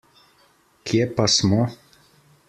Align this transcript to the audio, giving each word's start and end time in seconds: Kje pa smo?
Kje 0.91 1.05
pa 1.19 1.25
smo? 1.35 1.61